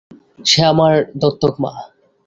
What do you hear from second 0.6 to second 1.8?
আমার দত্তক মা।